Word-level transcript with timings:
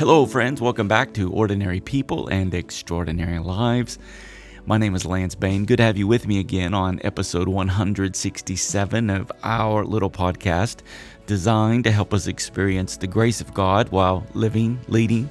Hello, 0.00 0.24
friends. 0.24 0.62
Welcome 0.62 0.88
back 0.88 1.12
to 1.12 1.30
Ordinary 1.30 1.78
People 1.78 2.26
and 2.28 2.54
Extraordinary 2.54 3.38
Lives. 3.38 3.98
My 4.64 4.78
name 4.78 4.94
is 4.94 5.04
Lance 5.04 5.34
Bane. 5.34 5.66
Good 5.66 5.76
to 5.76 5.82
have 5.82 5.98
you 5.98 6.06
with 6.06 6.26
me 6.26 6.38
again 6.38 6.72
on 6.72 7.02
episode 7.04 7.48
167 7.48 9.10
of 9.10 9.30
our 9.42 9.84
little 9.84 10.08
podcast 10.08 10.78
designed 11.26 11.84
to 11.84 11.90
help 11.90 12.14
us 12.14 12.28
experience 12.28 12.96
the 12.96 13.06
grace 13.06 13.42
of 13.42 13.52
God 13.52 13.90
while 13.90 14.24
living, 14.32 14.80
leading, 14.88 15.28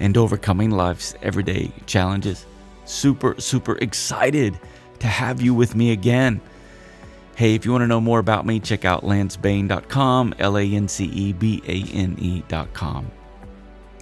and 0.00 0.16
overcoming 0.16 0.72
life's 0.72 1.14
everyday 1.22 1.70
challenges. 1.86 2.46
Super, 2.86 3.40
super 3.40 3.78
excited 3.78 4.58
to 4.98 5.06
have 5.06 5.40
you 5.40 5.54
with 5.54 5.76
me 5.76 5.92
again. 5.92 6.40
Hey, 7.36 7.54
if 7.54 7.64
you 7.64 7.70
want 7.70 7.82
to 7.82 7.86
know 7.86 8.00
more 8.00 8.18
about 8.18 8.44
me, 8.44 8.58
check 8.58 8.84
out 8.84 9.04
lancebane.com, 9.04 10.34
L 10.40 10.58
A 10.58 10.64
N 10.64 10.88
C 10.88 11.04
E 11.04 11.32
B 11.32 11.62
A 11.68 11.96
N 11.96 12.16
E.com. 12.18 13.12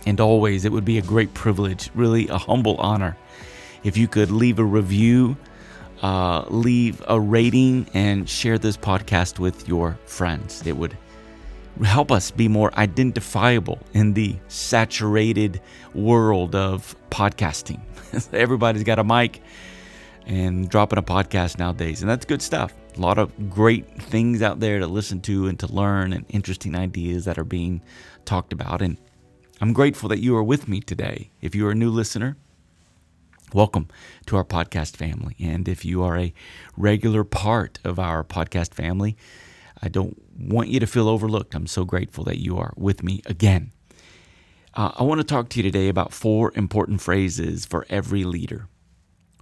And 0.07 0.21
always, 0.21 0.65
it 0.65 0.73
would 0.73 0.85
be 0.85 0.99
a 0.99 1.03
great 1.03 1.33
privilege, 1.35 1.91
really 1.95 2.29
a 2.29 2.39
humble 2.39 2.77
honor, 2.77 3.17
if 3.85 3.97
you 3.97 4.09
could 4.09 4.31
leave 4.31 4.59
a 4.59 4.65
review, 4.65 5.37
uh, 6.03 6.45
leave 6.49 7.03
a 7.07 7.21
rating, 7.21 7.87
and 7.95 8.29
share 8.29 8.59
this 8.59 8.77
podcast 8.77 9.39
with 9.39 9.69
your 9.69 9.99
friends. 10.07 10.67
It 10.67 10.77
would 10.77 10.97
help 11.85 12.13
us 12.13 12.31
be 12.31 12.49
more 12.49 12.77
identifiable 12.77 13.79
in 13.95 14.15
the 14.15 14.37
saturated 14.49 15.61
world 15.95 16.55
of 16.55 16.97
podcasting. 17.11 17.81
Everybody's 18.33 18.85
got 18.85 18.99
a 18.99 19.05
mic 19.05 19.41
and 20.27 20.69
dropping 20.69 20.99
a 20.99 21.03
podcast 21.03 21.59
nowadays, 21.59 22.03
and 22.03 22.11
that's 22.11 22.25
good 22.25 22.43
stuff. 22.43 22.73
A 22.97 23.01
lot 23.01 23.19
of 23.19 23.51
great 23.51 23.87
things 24.03 24.43
out 24.43 24.61
there 24.61 24.79
to 24.79 24.87
listen 24.87 25.21
to 25.23 25.47
and 25.47 25.59
to 25.61 25.73
learn, 25.73 26.13
and 26.13 26.25
interesting 26.29 26.75
ideas 26.75 27.25
that 27.25 27.39
are 27.39 27.45
being 27.45 27.81
talked 28.25 28.53
about. 28.53 28.83
And 28.83 28.99
I'm 29.63 29.73
grateful 29.73 30.09
that 30.09 30.19
you 30.19 30.35
are 30.35 30.43
with 30.43 30.67
me 30.67 30.81
today. 30.81 31.31
If 31.41 31.55
you 31.55 31.69
are 31.69 31.71
a 31.71 31.77
new 31.77 31.89
listener, 31.89 32.37
welcome 33.55 33.87
to 34.27 34.37
our 34.37 34.43
podcast 34.43 34.97
family. 34.97 35.37
And 35.39 35.69
if 35.69 35.85
you 35.85 36.03
are 36.03 36.19
a 36.19 36.35
regular 36.77 37.23
part 37.23 37.79
of 37.85 37.97
our 37.97 38.25
podcast 38.25 38.75
family, 38.75 39.17
I 39.81 39.89
don't 39.89 40.21
want 40.37 40.71
you 40.71 40.81
to 40.81 40.87
feel 40.89 41.09
overlooked. 41.09 41.55
I'm 41.55 41.69
so 41.69 41.85
grateful 41.85 42.25
that 42.25 42.41
you 42.41 42.59
are 42.59 42.75
with 42.77 43.05
me 43.05 43.23
again. 43.25 43.71
Uh, 44.75 44.91
I 44.97 45.05
want 45.05 45.21
to 45.21 45.25
talk 45.25 45.49
to 45.51 45.61
you 45.61 45.63
today 45.63 45.89
about 45.89 46.13
four 46.13 46.51
important 46.57 47.01
phrases 47.01 47.65
for 47.65 47.87
every 47.89 48.25
leader. 48.25 48.67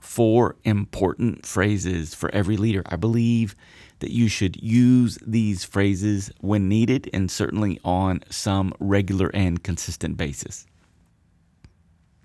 Four 0.00 0.56
important 0.64 1.46
phrases 1.46 2.14
for 2.14 2.34
every 2.34 2.56
leader. 2.56 2.82
I 2.86 2.96
believe 2.96 3.54
that 4.00 4.10
you 4.10 4.28
should 4.28 4.60
use 4.62 5.18
these 5.24 5.62
phrases 5.64 6.32
when 6.40 6.68
needed 6.68 7.08
and 7.12 7.30
certainly 7.30 7.78
on 7.84 8.22
some 8.30 8.72
regular 8.80 9.30
and 9.34 9.62
consistent 9.62 10.16
basis. 10.16 10.66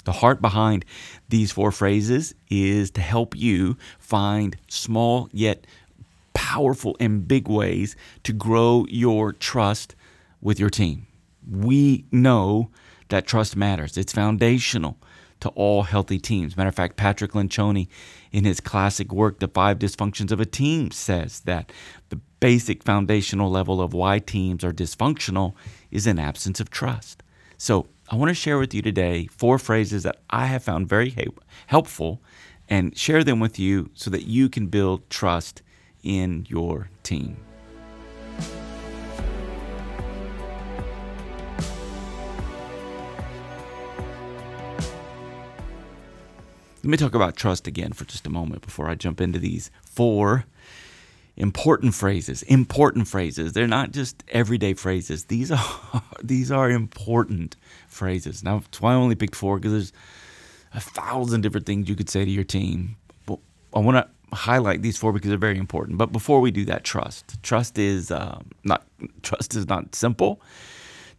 The 0.05 0.13
heart 0.13 0.41
behind 0.41 0.85
these 1.29 1.51
four 1.51 1.71
phrases 1.71 2.33
is 2.49 2.91
to 2.91 3.01
help 3.01 3.35
you 3.35 3.77
find 3.99 4.55
small 4.69 5.29
yet 5.33 5.67
powerful 6.33 6.95
and 6.99 7.27
big 7.27 7.47
ways 7.47 7.95
to 8.23 8.31
grow 8.31 8.85
your 8.89 9.33
trust 9.33 9.95
with 10.41 10.59
your 10.59 10.69
team. 10.69 11.07
We 11.49 12.05
know 12.11 12.69
that 13.09 13.27
trust 13.27 13.55
matters, 13.55 13.97
it's 13.97 14.13
foundational 14.13 14.97
to 15.41 15.49
all 15.49 15.83
healthy 15.83 16.19
teams. 16.19 16.55
Matter 16.55 16.69
of 16.69 16.75
fact, 16.75 16.97
Patrick 16.97 17.31
Lencioni, 17.31 17.87
in 18.31 18.45
his 18.45 18.59
classic 18.59 19.11
work, 19.11 19.39
The 19.39 19.47
Five 19.47 19.79
Dysfunctions 19.79 20.31
of 20.31 20.39
a 20.39 20.45
Team, 20.45 20.91
says 20.91 21.41
that 21.41 21.71
the 22.09 22.19
basic 22.39 22.83
foundational 22.83 23.49
level 23.49 23.81
of 23.81 23.93
why 23.93 24.19
teams 24.19 24.63
are 24.63 24.71
dysfunctional 24.71 25.53
is 25.91 26.07
an 26.07 26.19
absence 26.19 26.59
of 26.59 26.69
trust. 26.69 27.23
So, 27.57 27.87
I 28.09 28.17
want 28.17 28.29
to 28.29 28.35
share 28.35 28.59
with 28.59 28.73
you 28.73 28.83
today 28.83 29.25
four 29.27 29.57
phrases 29.57 30.03
that 30.03 30.17
I 30.29 30.45
have 30.45 30.63
found 30.63 30.87
very 30.87 31.15
helpful 31.65 32.21
and 32.69 32.95
share 32.95 33.23
them 33.23 33.39
with 33.39 33.57
you 33.57 33.89
so 33.95 34.11
that 34.11 34.27
you 34.27 34.47
can 34.47 34.67
build 34.67 35.09
trust 35.09 35.63
in 36.03 36.45
your 36.47 36.89
team. 37.01 37.44
Let 46.85 46.91
me 46.91 46.97
talk 46.97 47.15
about 47.15 47.35
trust 47.35 47.65
again 47.65 47.93
for 47.93 48.05
just 48.05 48.27
a 48.27 48.29
moment 48.29 48.61
before 48.61 48.87
I 48.87 48.93
jump 48.93 49.19
into 49.19 49.39
these 49.39 49.71
four 49.81 50.45
important 51.35 51.95
phrases. 51.95 52.43
Important 52.43 53.07
phrases. 53.07 53.53
They're 53.53 53.65
not 53.65 53.89
just 53.89 54.23
everyday 54.27 54.75
phrases. 54.75 55.25
These 55.25 55.51
are 55.51 56.03
these 56.23 56.51
are 56.51 56.69
important 56.69 57.55
phrases. 57.87 58.43
Now, 58.43 58.59
that's 58.59 58.81
why 58.81 58.91
I 58.91 58.97
only 58.97 59.15
picked 59.15 59.33
four 59.33 59.57
because 59.57 59.71
there's 59.71 59.93
a 60.75 60.79
thousand 60.79 61.41
different 61.41 61.65
things 61.65 61.89
you 61.89 61.95
could 61.95 62.07
say 62.07 62.23
to 62.23 62.29
your 62.29 62.43
team. 62.43 62.97
But 63.25 63.39
I 63.73 63.79
want 63.79 63.97
to 63.97 64.35
highlight 64.35 64.83
these 64.83 64.95
four 64.95 65.11
because 65.11 65.29
they're 65.29 65.39
very 65.39 65.57
important. 65.57 65.97
But 65.97 66.11
before 66.11 66.39
we 66.39 66.51
do 66.51 66.65
that, 66.65 66.83
trust. 66.83 67.41
Trust 67.41 67.79
is 67.79 68.11
um, 68.11 68.51
not 68.63 68.85
trust 69.23 69.55
is 69.55 69.67
not 69.67 69.95
simple. 69.95 70.39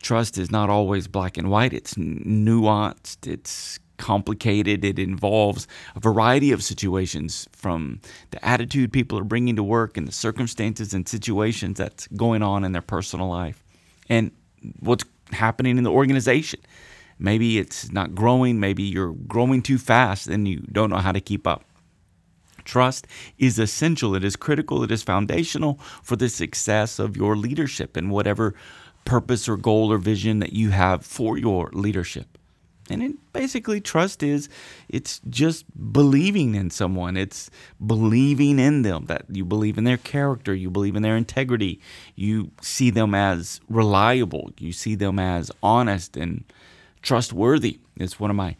Trust 0.00 0.38
is 0.38 0.48
not 0.48 0.70
always 0.70 1.08
black 1.08 1.36
and 1.36 1.50
white. 1.50 1.72
It's 1.72 1.94
nuanced. 1.94 3.26
It's 3.26 3.80
complicated. 3.98 4.84
It 4.84 4.98
involves 4.98 5.66
a 5.94 6.00
variety 6.00 6.52
of 6.52 6.62
situations 6.62 7.48
from 7.52 8.00
the 8.30 8.44
attitude 8.44 8.92
people 8.92 9.18
are 9.18 9.24
bringing 9.24 9.56
to 9.56 9.62
work 9.62 9.96
and 9.96 10.06
the 10.06 10.12
circumstances 10.12 10.94
and 10.94 11.08
situations 11.08 11.78
that's 11.78 12.06
going 12.08 12.42
on 12.42 12.64
in 12.64 12.72
their 12.72 12.82
personal 12.82 13.28
life 13.28 13.62
and 14.08 14.30
what's 14.80 15.04
happening 15.32 15.78
in 15.78 15.84
the 15.84 15.90
organization. 15.90 16.60
Maybe 17.18 17.58
it's 17.58 17.90
not 17.90 18.14
growing. 18.14 18.60
Maybe 18.60 18.82
you're 18.82 19.12
growing 19.12 19.62
too 19.62 19.78
fast 19.78 20.26
and 20.26 20.46
you 20.46 20.60
don't 20.72 20.90
know 20.90 20.98
how 20.98 21.12
to 21.12 21.20
keep 21.20 21.46
up. 21.46 21.64
Trust 22.64 23.06
is 23.38 23.60
essential, 23.60 24.16
it 24.16 24.24
is 24.24 24.34
critical, 24.34 24.82
it 24.82 24.90
is 24.90 25.02
foundational 25.02 25.78
for 26.02 26.16
the 26.16 26.28
success 26.28 26.98
of 26.98 27.16
your 27.16 27.36
leadership 27.36 27.96
and 27.96 28.10
whatever 28.10 28.54
purpose 29.04 29.48
or 29.48 29.56
goal 29.56 29.92
or 29.92 29.98
vision 29.98 30.40
that 30.40 30.52
you 30.52 30.70
have 30.70 31.06
for 31.06 31.38
your 31.38 31.70
leadership. 31.72 32.35
And 32.88 33.02
it 33.02 33.32
basically 33.32 33.80
trust 33.80 34.22
is 34.22 34.48
it's 34.88 35.20
just 35.28 35.64
believing 35.92 36.54
in 36.54 36.70
someone. 36.70 37.16
It's 37.16 37.50
believing 37.84 38.58
in 38.58 38.82
them 38.82 39.06
that 39.06 39.24
you 39.30 39.44
believe 39.44 39.76
in 39.76 39.84
their 39.84 39.96
character, 39.96 40.54
you 40.54 40.70
believe 40.70 40.94
in 40.94 41.02
their 41.02 41.16
integrity, 41.16 41.80
you 42.14 42.52
see 42.60 42.90
them 42.90 43.14
as 43.14 43.60
reliable, 43.68 44.52
you 44.58 44.72
see 44.72 44.94
them 44.94 45.18
as 45.18 45.50
honest 45.62 46.16
and 46.16 46.44
trustworthy. 47.02 47.80
It's 47.96 48.20
one 48.20 48.30
of 48.30 48.36
my 48.36 48.56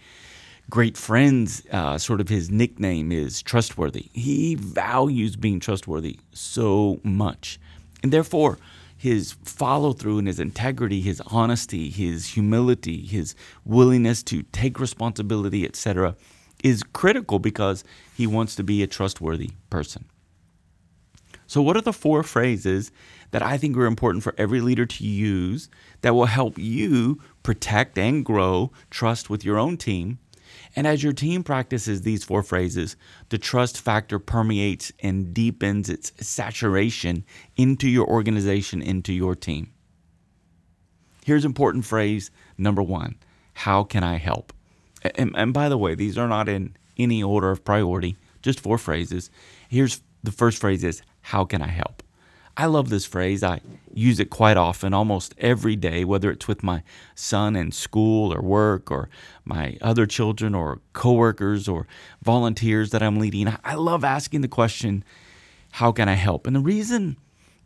great 0.69 0.97
friends, 0.97 1.63
uh, 1.71 1.97
sort 1.99 2.21
of 2.21 2.29
his 2.29 2.51
nickname 2.51 3.13
is 3.13 3.43
trustworthy. 3.43 4.09
He 4.13 4.57
values 4.57 5.37
being 5.37 5.61
trustworthy 5.61 6.19
so 6.33 7.01
much. 7.05 7.61
And 8.03 8.13
therefore, 8.13 8.59
his 8.97 9.37
follow 9.45 9.93
through 9.93 10.19
and 10.19 10.27
his 10.27 10.41
integrity, 10.41 11.01
his 11.01 11.21
honesty, 11.27 11.91
his 11.91 12.29
humility, 12.29 13.05
his 13.05 13.35
willingness 13.65 14.23
to 14.25 14.43
take 14.45 14.81
responsibility, 14.81 15.65
etc., 15.65 16.17
is 16.65 16.83
critical 16.83 17.39
because 17.39 17.85
he 18.15 18.27
wants 18.27 18.57
to 18.57 18.65
be 18.65 18.83
a 18.83 18.87
trustworthy 18.87 19.51
person. 19.69 20.07
So, 21.47 21.63
what 21.63 21.77
are 21.77 21.83
the 21.83 21.93
four 21.93 22.23
phrases 22.23 22.91
that 23.31 23.43
I 23.43 23.57
think 23.57 23.77
are 23.77 23.87
important 23.87 24.25
for 24.25 24.35
every 24.39 24.61
leader 24.61 24.87
to 24.87 25.05
use 25.05 25.69
that 26.01 26.15
will 26.15 26.27
help 26.27 26.59
you 26.59 27.21
protect 27.43 27.99
and 27.99 28.25
grow 28.25 28.73
trust 28.91 29.31
with 29.31 29.45
your 29.45 29.59
own 29.59 29.77
team 29.77 30.19
and 30.77 30.87
as 30.87 31.03
your 31.03 31.15
team 31.15 31.43
practices 31.43 32.03
these 32.03 32.23
four 32.23 32.43
phrases, 32.43 32.97
the 33.31 33.39
trust 33.39 33.81
factor 33.81 34.19
permeates 34.19 34.93
and 35.01 35.33
deepens 35.33 35.89
its 35.89 36.13
saturation 36.21 37.25
into 37.57 37.89
your 37.89 38.07
organization, 38.07 38.83
into 38.83 39.15
your 39.15 39.35
team. 39.35 39.73
Here's 41.25 41.47
important 41.47 41.87
phrase 41.87 42.31
number 42.59 42.83
one 42.83 43.17
How 43.55 43.83
can 43.83 44.05
I 44.05 44.19
help? 44.19 44.53
And, 45.17 45.33
and, 45.35 45.55
by 45.55 45.69
the 45.71 45.79
way, 45.79 45.95
these 45.95 46.19
are 46.19 46.29
not 46.29 46.49
in 46.49 46.77
any 46.99 47.23
order 47.23 47.51
of 47.51 47.65
priority, 47.65 48.17
just 48.43 48.61
four 48.61 48.77
phrases. 48.77 49.31
Here's 49.69 50.03
the 50.23 50.33
first 50.33 50.59
phrase 50.59 50.85
is 50.85 51.01
How 51.23 51.45
can 51.45 51.63
I 51.63 51.69
help? 51.69 52.03
I 52.57 52.67
love 52.67 52.89
this 52.89 53.05
phrase. 53.05 53.43
I 53.43 53.61
use 53.93 54.19
it 54.19 54.31
quite 54.31 54.57
often, 54.57 54.95
almost 54.95 55.35
every 55.39 55.77
day, 55.77 56.05
whether 56.05 56.31
it's 56.31 56.49
with 56.49 56.63
my 56.63 56.83
son 57.15 57.55
in 57.55 57.71
school 57.71 58.33
or 58.33 58.41
work 58.41 58.91
or 58.91 59.11
my 59.45 59.77
other 59.83 60.07
children 60.07 60.55
or 60.55 60.81
coworkers 60.95 61.69
or 61.69 61.87
volunteers 62.23 62.91
that 62.91 63.03
I'm 63.03 63.19
leading. 63.19 63.55
I 63.63 63.75
love 63.75 64.05
asking 64.05 64.41
the 64.41 64.49
question, 64.49 65.05
How 65.73 65.93
can 65.93 66.09
I 66.09 66.15
help? 66.15 66.47
And 66.47 66.57
the 66.57 66.61
reason 66.61 67.19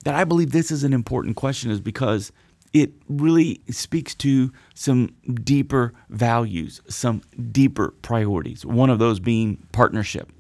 that 0.05 0.15
I 0.15 0.25
believe 0.25 0.51
this 0.51 0.71
is 0.71 0.83
an 0.83 0.93
important 0.93 1.37
question 1.37 1.71
is 1.71 1.81
because 1.81 2.33
it 2.73 2.93
really 3.09 3.61
speaks 3.71 4.15
to 4.17 4.53
some 4.75 5.15
deeper 5.43 5.93
values, 6.09 6.81
some 6.89 7.23
deeper 7.53 7.95
priorities. 8.03 8.65
One 8.65 8.91
of 8.91 8.99
those 8.99 9.21
being 9.21 9.67
partnership. 9.73 10.31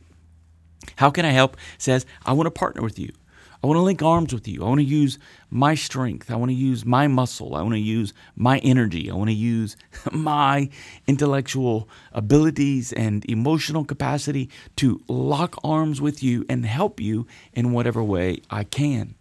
How 0.96 1.10
can 1.10 1.24
I 1.24 1.30
help 1.30 1.56
says, 1.78 2.06
I 2.24 2.32
want 2.32 2.46
to 2.46 2.50
partner 2.50 2.82
with 2.82 2.98
you. 2.98 3.12
I 3.62 3.66
want 3.66 3.76
to 3.76 3.82
link 3.82 4.02
arms 4.02 4.32
with 4.32 4.48
you. 4.48 4.64
I 4.64 4.68
want 4.68 4.80
to 4.80 4.86
use 4.86 5.18
my 5.50 5.74
strength. 5.74 6.30
I 6.30 6.36
want 6.36 6.50
to 6.50 6.54
use 6.54 6.86
my 6.86 7.08
muscle. 7.08 7.54
I 7.54 7.60
want 7.60 7.74
to 7.74 7.80
use 7.80 8.14
my 8.34 8.58
energy. 8.60 9.10
I 9.10 9.14
want 9.14 9.28
to 9.28 9.34
use 9.34 9.76
my 10.12 10.70
intellectual 11.06 11.86
abilities 12.12 12.92
and 12.92 13.24
emotional 13.28 13.84
capacity 13.84 14.48
to 14.76 15.02
lock 15.08 15.58
arms 15.62 16.00
with 16.00 16.22
you 16.22 16.46
and 16.48 16.64
help 16.64 17.00
you 17.00 17.26
in 17.52 17.72
whatever 17.72 18.02
way 18.02 18.40
I 18.50 18.64
can. 18.64 19.14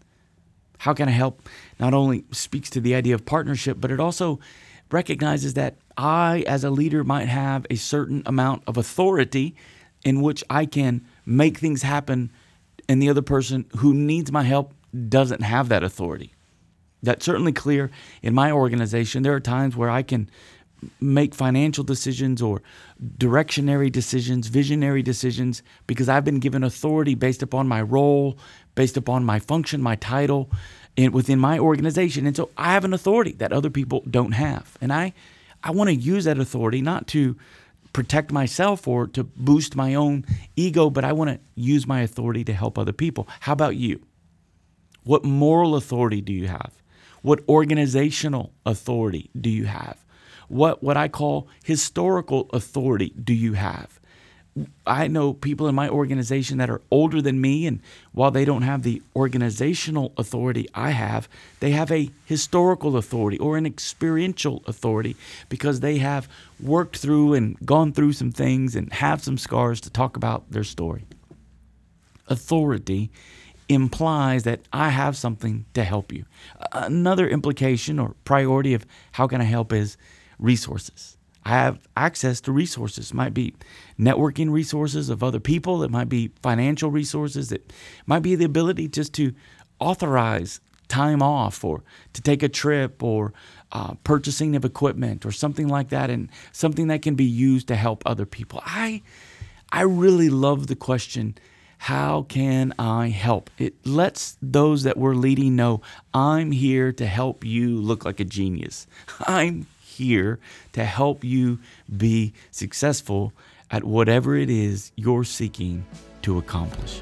How 0.80 0.94
can 0.94 1.10
I 1.10 1.12
help? 1.12 1.50
Not 1.78 1.94
only 1.94 2.24
speaks 2.32 2.70
to 2.70 2.80
the 2.80 2.96
idea 2.96 3.16
of 3.16 3.26
partnership, 3.26 3.78
but 3.82 3.92
it 3.92 4.00
also 4.00 4.40
recognizes 4.90 5.56
that 5.56 5.76
I, 5.98 6.46
as 6.48 6.64
a 6.64 6.70
leader, 6.70 7.04
might 7.04 7.28
have 7.28 7.66
a 7.70 7.76
certain 7.76 8.24
amount 8.26 8.64
of 8.66 8.78
authority 8.78 9.56
in 10.06 10.22
which 10.22 10.46
I 10.50 10.66
can 10.66 11.06
make 11.26 11.58
things 11.58 11.82
happen 11.82 12.32
and 12.90 13.02
the 13.02 13.10
other 13.10 13.22
person 13.22 13.66
who 13.78 13.94
needs 13.94 14.32
my 14.32 14.44
help 14.44 14.74
doesn't 15.08 15.42
have 15.44 15.70
that 15.70 15.84
authority. 15.84 16.34
That's 17.04 17.24
certainly 17.24 17.54
clear 17.54 17.92
in 18.22 18.34
my 18.34 18.52
organization. 18.52 19.24
There 19.24 19.34
are 19.34 19.40
times 19.40 19.78
where 19.78 19.90
I 19.90 20.02
can 20.02 20.30
make 21.00 21.36
financial 21.36 21.84
decisions 21.84 22.42
or 22.42 22.62
directionary 23.18 23.92
decisions, 23.92 24.48
visionary 24.48 25.04
decisions, 25.04 25.62
because 25.88 26.10
I've 26.10 26.26
been 26.26 26.40
given 26.40 26.64
authority 26.64 27.16
based 27.16 27.44
upon 27.44 27.68
my 27.68 27.82
role, 27.82 28.38
based 28.76 28.98
upon 28.98 29.24
my 29.24 29.40
function, 29.40 29.82
my 29.82 29.96
title 29.96 30.50
in, 30.96 31.12
within 31.12 31.40
my 31.40 31.60
organization. 31.60 32.26
And 32.26 32.36
so 32.36 32.50
I 32.58 32.74
have 32.74 32.86
an 32.86 32.94
authority 32.94 33.34
that 33.34 33.54
other 33.54 33.70
people 33.70 34.04
don't 34.10 34.32
have. 34.32 34.78
And 34.82 34.92
I, 34.92 35.14
I 35.64 35.72
want 35.72 35.90
to 35.90 35.96
use 35.96 36.26
that 36.26 36.40
authority 36.40 36.82
not 36.82 37.08
to 37.10 37.38
protect 37.94 38.32
myself 38.32 38.88
or 38.88 39.08
to 39.08 39.24
boost 39.24 39.76
my 39.76 39.96
own 39.96 40.26
ego, 40.56 40.90
but 40.90 41.04
I 41.04 41.14
want 41.14 41.30
to 41.32 41.40
use 41.56 41.88
my 41.88 42.02
authority 42.02 42.44
to 42.46 42.54
help 42.54 42.78
other 42.78 42.94
people. 42.94 43.28
How 43.42 43.54
about 43.54 43.76
you? 43.76 44.02
What 45.04 45.24
moral 45.24 45.76
authority 45.76 46.22
do 46.22 46.34
you 46.34 46.48
have? 46.48 46.74
What 47.22 47.42
organizational 47.50 48.54
authority 48.66 49.30
do 49.40 49.50
you 49.50 49.66
have? 49.66 50.06
What 50.48 50.82
what 50.82 50.98
I 50.98 51.08
call 51.08 51.48
historical 51.64 52.50
authority 52.54 53.14
do 53.22 53.34
you 53.34 53.54
have? 53.54 53.99
I 54.86 55.08
know 55.08 55.34
people 55.34 55.68
in 55.68 55.76
my 55.76 55.90
organization 55.90 56.58
that 56.58 56.70
are 56.70 56.82
older 56.90 57.22
than 57.22 57.40
me, 57.40 57.68
and 57.68 57.82
while 58.12 58.32
they 58.32 58.46
don't 58.46 58.64
have 58.64 58.84
the 58.84 59.02
organizational 59.16 60.14
authority 60.18 60.68
I 60.74 60.92
have, 60.92 61.30
they 61.60 61.72
have 61.72 61.92
a 61.92 62.10
historical 62.26 62.98
authority 62.98 63.38
or 63.38 63.58
an 63.58 63.66
experiential 63.66 64.64
authority 64.66 65.16
because 65.50 65.80
they 65.80 65.98
have 65.98 66.28
worked 66.60 66.98
through 66.98 67.34
and 67.34 67.58
gone 67.66 67.94
through 67.94 68.14
some 68.14 68.32
things 68.32 68.76
and 68.76 68.92
have 68.94 69.22
some 69.22 69.38
scars 69.38 69.80
to 69.82 69.90
talk 69.90 70.18
about 70.18 70.50
their 70.52 70.64
story. 70.64 71.06
Authority 72.28 73.12
implies 73.70 74.44
that 74.44 74.62
I 74.74 74.90
have 74.90 75.16
something 75.16 75.66
to 75.76 75.84
help 75.84 76.12
you. 76.12 76.26
Another 76.72 77.28
implication 77.28 78.00
or 78.00 78.16
priority 78.26 78.74
of 78.74 78.86
how 79.12 79.28
can 79.28 79.42
I 79.42 79.46
help 79.46 79.72
is 79.72 79.96
resources. 80.40 81.19
I 81.46 81.50
have 81.50 81.80
access 81.96 82.42
to 82.42 82.52
resources. 82.52 83.12
It 83.12 83.14
might 83.14 83.34
be 83.34 83.54
networking 84.00 84.52
resources 84.52 85.10
of 85.10 85.24
other 85.24 85.40
people. 85.40 85.84
It 85.84 85.92
might 85.92 86.10
be 86.10 86.32
financial 86.42 86.92
resources. 86.92 87.52
It 87.52 87.72
might 88.06 88.20
be 88.20 88.36
the 88.36 88.46
ability 88.46 88.88
just 88.90 89.14
to 89.16 89.34
authorize 89.80 90.60
time 90.90 91.22
off 91.22 91.64
or 91.64 91.84
to 92.14 92.22
take 92.22 92.44
a 92.44 92.50
trip 92.50 93.02
or 93.02 93.32
uh, 93.72 93.94
purchasing 94.04 94.56
of 94.56 94.66
equipment 94.66 95.26
or 95.26 95.32
something 95.32 95.68
like 95.68 95.90
that 95.90 96.10
and 96.10 96.30
something 96.52 96.88
that 96.88 97.02
can 97.02 97.16
be 97.16 97.24
used 97.24 97.68
to 97.68 97.76
help 97.76 98.04
other 98.06 98.26
people. 98.26 98.62
I, 98.66 99.02
I 99.72 99.82
really 99.82 100.30
love 100.30 100.68
the 100.68 100.76
question 100.76 101.38
how 101.84 102.24
can 102.24 102.74
I 102.78 103.08
help? 103.08 103.50
It 103.58 103.74
lets 103.88 104.38
those 104.42 104.84
that 104.84 104.98
we're 104.98 105.16
leading 105.16 105.56
know 105.56 105.82
I'm 106.14 106.52
here 106.52 106.92
to 106.92 107.06
help 107.06 107.46
you 107.46 107.78
look 107.80 108.04
like 108.04 108.20
a 108.20 108.26
genius. 108.26 108.86
I'm 109.22 109.66
here 110.00 110.40
to 110.72 110.84
help 110.86 111.24
you 111.24 111.60
be 111.96 112.34
successful 112.52 113.34
at 113.70 113.84
whatever 113.84 114.36
it 114.36 114.50
is 114.50 114.92
you're 114.96 115.24
seeking 115.24 115.86
to 116.22 116.38
accomplish. 116.38 117.02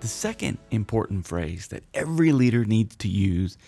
The 0.00 0.08
second 0.08 0.58
important 0.70 1.26
phrase 1.26 1.66
that 1.68 1.84
every 1.92 2.32
leader 2.32 2.64
needs 2.64 2.96
to 2.96 3.08
use 3.08 3.58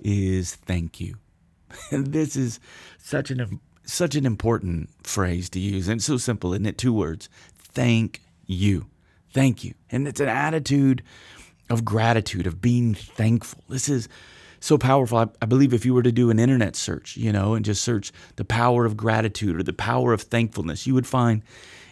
is 0.00 0.56
thank 0.56 1.00
you. 1.00 1.16
And 1.92 2.06
this 2.12 2.34
is 2.34 2.58
such 2.98 3.30
an 3.30 3.60
such 3.84 4.16
an 4.16 4.26
important 4.26 4.90
phrase 5.04 5.48
to 5.50 5.60
use 5.60 5.86
and 5.86 6.02
so 6.02 6.16
simple, 6.16 6.52
isn't 6.54 6.66
it? 6.66 6.76
Two 6.76 6.92
words. 6.92 7.28
Thank 7.56 8.20
you. 8.46 8.86
Thank 9.32 9.64
you. 9.64 9.74
And 9.90 10.08
it's 10.08 10.20
an 10.20 10.28
attitude 10.28 11.02
of 11.68 11.84
gratitude, 11.84 12.46
of 12.46 12.60
being 12.60 12.94
thankful. 12.94 13.62
This 13.68 13.88
is 13.88 14.08
so 14.60 14.78
powerful. 14.78 15.18
I, 15.18 15.26
I, 15.42 15.46
believe 15.46 15.74
if 15.74 15.84
you 15.84 15.94
were 15.94 16.02
to 16.02 16.12
do 16.12 16.30
an 16.30 16.38
internet 16.38 16.76
search, 16.76 17.16
you 17.16 17.32
know, 17.32 17.54
and 17.54 17.64
just 17.64 17.82
search 17.82 18.12
the 18.36 18.44
power 18.44 18.84
of 18.84 18.96
gratitude 18.96 19.58
or 19.58 19.62
the 19.62 19.72
power 19.72 20.12
of 20.12 20.22
thankfulness, 20.22 20.86
you 20.86 20.94
would 20.94 21.06
find 21.06 21.42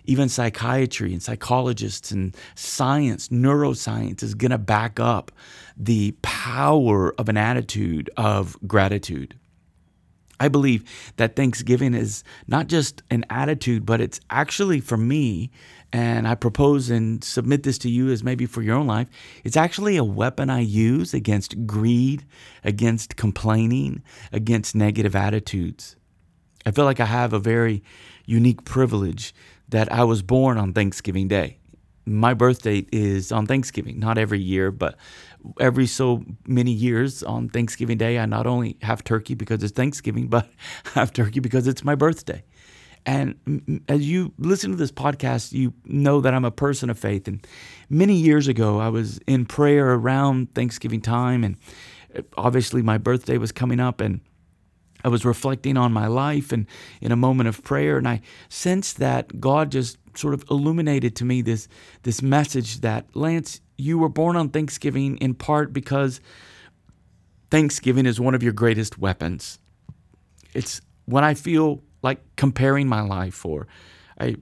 even 0.05 0.29
psychiatry 0.29 1.13
and 1.13 1.23
psychologists 1.23 2.11
and 2.11 2.37
science, 2.55 3.29
neuroscience 3.29 4.23
is 4.23 4.35
going 4.35 4.51
to 4.51 4.59
back 4.59 5.01
up 5.01 5.33
the 5.77 6.15
power 6.23 7.15
of 7.19 7.29
an 7.29 7.37
attitude 7.37 8.11
of 8.17 8.57
gratitude. 8.67 9.35
I 10.41 10.49
believe 10.49 10.85
that 11.17 11.37
Thanksgiving 11.37 11.95
is 11.95 12.25
not 12.49 12.67
just 12.67 13.03
an 13.11 13.25
attitude, 13.31 13.87
but 13.87 14.01
it's 14.01 14.21
actually 14.31 14.81
for 14.81 14.97
me, 14.97 15.51
and 15.95 16.27
I 16.27 16.35
propose 16.35 16.91
and 16.91 17.23
submit 17.23 17.63
this 17.63 17.79
to 17.79 17.89
you 17.89 18.11
as 18.11 18.25
maybe 18.25 18.47
for 18.47 18.63
your 18.63 18.75
own 18.75 18.89
life, 18.89 19.07
it's 19.45 19.57
actually 19.57 19.97
a 19.97 20.03
weapon 20.03 20.51
I 20.51 20.59
use 20.59 21.15
against 21.15 21.69
greed, 21.69 22.27
against 22.65 23.15
complaining, 23.15 24.03
against 24.33 24.75
negative 24.75 25.15
attitudes. 25.15 25.95
I 26.67 26.73
feel 26.73 26.85
like 26.85 26.99
I 26.99 27.05
have 27.05 27.33
a 27.33 27.39
very 27.39 27.85
unique 28.27 28.65
privilege 28.65 29.33
that 29.69 29.93
I 29.93 30.03
was 30.03 30.21
born 30.21 30.59
on 30.59 30.73
Thanksgiving 30.73 31.29
Day 31.29 31.59
my 32.07 32.35
birthday 32.35 32.87
is 32.93 33.33
on 33.33 33.47
Thanksgiving, 33.47 33.99
not 33.99 34.19
every 34.19 34.41
year, 34.41 34.71
but 34.71 34.97
every 35.59 35.87
so 35.87 36.25
many 36.47 36.71
years 36.71 37.23
on 37.23 37.49
Thanksgiving 37.49 37.99
Day, 37.99 38.19
I 38.19 38.27
not 38.27 38.47
only 38.47 38.77
have 38.83 39.05
turkey 39.05 39.35
because 39.35 39.63
it's 39.63 39.73
Thanksgiving, 39.73 40.29
but 40.37 40.49
I 40.95 41.01
have 41.01 41.13
turkey 41.13 41.41
because 41.41 41.67
it's 41.67 41.85
my 41.85 41.95
birthday. 41.95 42.43
And 43.07 43.83
as 43.89 44.09
you 44.09 44.33
listen 44.39 44.71
to 44.71 44.77
this 44.77 44.93
podcast, 44.93 45.53
you 45.53 45.75
know 45.85 46.21
that 46.23 46.33
I'm 46.33 46.45
a 46.45 46.51
person 46.51 46.89
of 46.89 46.99
faith. 46.99 47.29
And 47.29 47.47
many 47.91 48.15
years 48.15 48.49
ago, 48.49 48.81
I 48.81 48.89
was 48.89 49.19
in 49.27 49.45
prayer 49.45 49.93
around 49.93 50.55
Thanksgiving 50.55 51.03
time, 51.03 51.45
and 51.45 51.57
uh, 52.17 52.23
obviously 52.39 52.81
my 52.81 52.97
birthday 52.97 53.37
was 53.37 53.53
coming 53.53 53.79
up, 53.79 54.01
and 54.01 54.21
I 55.05 55.09
was 55.09 55.25
reflecting 55.25 55.77
on 55.77 55.93
my 55.93 56.07
life 56.07 56.51
and 56.51 56.67
in 57.03 57.13
a 57.13 57.17
moment 57.17 57.49
of 57.49 57.63
prayer, 57.63 57.99
and 57.99 58.09
I 58.09 58.23
sensed 58.49 58.99
that 58.99 59.39
God 59.39 59.71
just 59.71 59.99
sort 60.17 60.33
of 60.33 60.45
illuminated 60.51 61.15
to 61.17 61.25
me 61.25 61.43
this 61.43 61.69
this 62.05 62.23
message 62.23 62.81
that 62.81 63.05
Lance, 63.15 63.61
you 63.77 63.99
were 63.99 64.09
born 64.09 64.37
on 64.37 64.49
Thanksgiving 64.49 65.19
in 65.19 65.35
part 65.35 65.73
because 65.73 66.21
Thanksgiving 67.51 68.07
is 68.07 68.19
one 68.19 68.35
of 68.35 68.43
your 68.43 68.53
greatest 68.53 68.99
weapons. 68.99 69.59
It's 70.55 70.81
when 71.05 71.23
I 71.23 71.35
feel 71.35 71.83
like 72.05 72.21
comparing 72.37 72.87
my 72.87 73.01
life 73.01 73.45
or 73.45 73.67
I 74.21 74.37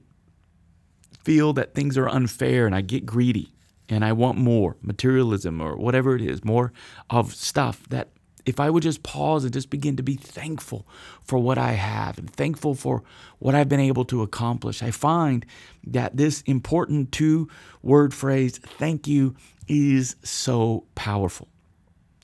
feel 1.24 1.52
that 1.54 1.74
things 1.74 1.96
are 1.96 2.08
unfair 2.08 2.66
and 2.66 2.74
I 2.74 2.80
get 2.80 3.06
greedy 3.06 3.54
and 3.88 4.04
I 4.04 4.12
want 4.12 4.36
more 4.36 4.76
materialism 4.82 5.60
or 5.62 5.76
whatever 5.76 6.16
it 6.16 6.22
is, 6.22 6.44
more 6.44 6.72
of 7.08 7.34
stuff 7.34 7.88
that 7.88 8.08
if 8.44 8.58
I 8.58 8.68
would 8.68 8.82
just 8.82 9.04
pause 9.04 9.44
and 9.44 9.52
just 9.52 9.70
begin 9.70 9.96
to 9.96 10.02
be 10.02 10.16
thankful 10.16 10.88
for 11.22 11.38
what 11.38 11.58
I 11.58 11.72
have 11.72 12.18
and 12.18 12.28
thankful 12.28 12.74
for 12.74 13.04
what 13.38 13.54
I've 13.54 13.68
been 13.68 13.78
able 13.78 14.04
to 14.06 14.22
accomplish, 14.22 14.82
I 14.82 14.90
find 14.90 15.46
that 15.86 16.16
this 16.16 16.42
important 16.42 17.12
two 17.12 17.48
word 17.82 18.12
phrase, 18.12 18.58
thank 18.58 19.06
you, 19.06 19.36
is 19.68 20.16
so 20.24 20.86
powerful. 20.96 21.46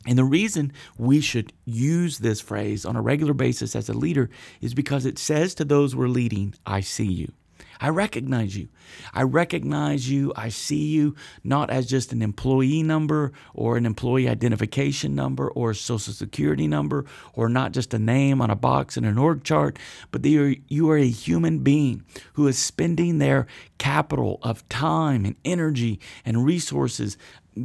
And 0.09 0.17
the 0.17 0.25
reason 0.25 0.73
we 0.97 1.21
should 1.21 1.53
use 1.67 2.21
this 2.21 2.41
phrase 2.41 2.87
on 2.87 2.97
a 2.97 3.03
regular 3.03 3.35
basis 3.35 3.77
as 3.77 3.91
a 3.91 3.93
leader 3.93 4.31
is 4.63 4.73
because 4.73 5.05
it 5.05 5.19
says 5.19 5.55
to 5.57 5.67
those 5.67 5.95
we're 5.95 6.09
leading, 6.09 6.55
I 6.65 6.81
see 6.81 7.13
you. 7.13 7.33
I 7.81 7.91
recognize 7.91 8.57
you. 8.57 8.69
I 9.15 9.23
recognize 9.23 10.11
you. 10.11 10.33
I 10.37 10.49
see 10.49 10.87
you 10.87 11.15
not 11.45 11.71
as 11.71 11.87
just 11.87 12.13
an 12.13 12.23
employee 12.23 12.83
number 12.83 13.33
or 13.55 13.77
an 13.77 13.87
employee 13.87 14.29
identification 14.29 15.15
number 15.15 15.49
or 15.51 15.71
a 15.71 15.75
social 15.75 16.13
security 16.13 16.67
number 16.67 17.05
or 17.35 17.49
not 17.49 17.73
just 17.73 17.95
a 17.95 17.99
name 17.99 18.41
on 18.41 18.51
a 18.51 18.57
box 18.57 18.97
in 18.97 19.05
an 19.05 19.19
org 19.19 19.45
chart, 19.45 19.79
but 20.11 20.25
are, 20.27 20.55
you 20.69 20.91
are 20.91 20.97
a 20.97 21.09
human 21.09 21.61
being 21.61 22.05
who 22.35 22.47
is 22.47 22.59
spending 22.59 23.19
their 23.19 23.47
capital 23.79 24.39
of 24.43 24.69
time 24.69 25.25
and 25.25 25.37
energy 25.45 26.01
and 26.25 26.45
resources 26.45 27.17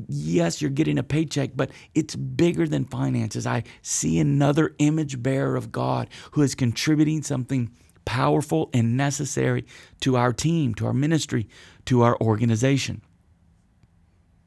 yes, 0.07 0.61
you're 0.61 0.71
getting 0.71 0.97
a 0.97 1.03
paycheck, 1.03 1.51
but 1.55 1.69
it's 1.93 2.15
bigger 2.15 2.67
than 2.67 2.85
finances. 2.85 3.45
I 3.45 3.63
see 3.81 4.19
another 4.19 4.75
image 4.79 5.21
bearer 5.21 5.55
of 5.55 5.71
God 5.71 6.09
who 6.31 6.41
is 6.41 6.55
contributing 6.55 7.21
something 7.21 7.71
powerful 8.05 8.69
and 8.73 8.97
necessary 8.97 9.65
to 10.01 10.17
our 10.17 10.33
team, 10.33 10.73
to 10.75 10.85
our 10.85 10.93
ministry, 10.93 11.47
to 11.85 12.01
our 12.01 12.17
organization. 12.21 13.01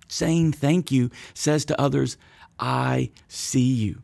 Saying 0.09 0.53
thank 0.53 0.91
you 0.93 1.11
says 1.35 1.65
to 1.67 1.81
others, 1.81 2.17
I 2.59 3.11
see 3.29 3.73
you. 3.73 4.03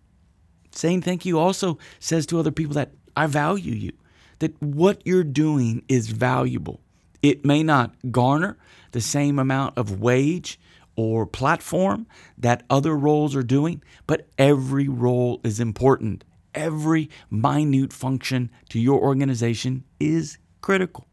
Saying 0.73 1.03
thank 1.03 1.25
you 1.25 1.39
also 1.39 1.79
says 2.01 2.27
to 2.27 2.39
other 2.39 2.51
people 2.51 2.75
that 2.75 2.93
I 3.17 3.27
value 3.27 3.75
you, 3.75 3.93
that 4.39 4.61
what 4.61 5.03
you're 5.05 5.25
doing 5.25 5.85
is 5.89 6.09
valuable. 6.09 6.81
It 7.23 7.45
may 7.45 7.63
not 7.63 7.95
garner 8.11 8.59
the 8.91 9.01
same 9.01 9.39
amount 9.39 9.79
of 9.79 10.01
wage 10.01 10.59
or 10.97 11.27
platform 11.27 12.07
that 12.37 12.65
other 12.69 12.97
roles 12.97 13.37
are 13.37 13.43
doing, 13.43 13.83
but 14.07 14.27
every 14.39 14.89
role 14.89 15.41
is 15.45 15.61
important. 15.61 16.25
Every 16.55 17.09
minute 17.31 17.93
function 17.93 18.51
to 18.69 18.79
your 18.79 19.01
organization 19.01 19.85
is 19.99 20.39
critical. 20.61 21.07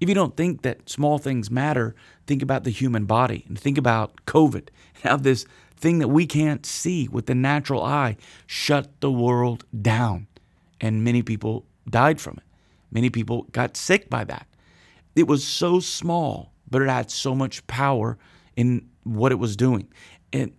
If 0.00 0.08
you 0.08 0.14
don't 0.14 0.36
think 0.36 0.62
that 0.62 0.90
small 0.90 1.18
things 1.18 1.50
matter, 1.50 1.94
think 2.26 2.42
about 2.42 2.64
the 2.64 2.70
human 2.70 3.06
body 3.06 3.44
and 3.48 3.58
think 3.58 3.78
about 3.78 4.26
COVID. 4.26 4.68
How 5.02 5.16
this 5.16 5.46
thing 5.76 5.98
that 5.98 6.08
we 6.08 6.26
can't 6.26 6.66
see 6.66 7.08
with 7.08 7.26
the 7.26 7.34
natural 7.34 7.82
eye 7.82 8.16
shut 8.46 9.00
the 9.00 9.10
world 9.10 9.64
down. 9.80 10.26
And 10.80 11.04
many 11.04 11.22
people 11.22 11.64
died 11.88 12.20
from 12.20 12.38
it. 12.38 12.44
Many 12.90 13.10
people 13.10 13.46
got 13.52 13.76
sick 13.76 14.10
by 14.10 14.24
that. 14.24 14.46
It 15.16 15.26
was 15.26 15.44
so 15.44 15.80
small, 15.80 16.52
but 16.70 16.82
it 16.82 16.88
had 16.88 17.10
so 17.10 17.34
much 17.34 17.66
power 17.66 18.18
in 18.56 18.88
what 19.04 19.32
it 19.32 19.38
was 19.38 19.56
doing. 19.56 19.88